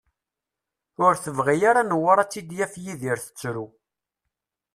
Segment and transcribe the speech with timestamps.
[1.05, 3.65] Ur tebɣi ara Newwara ad tt-id-yaf Yidir tettru.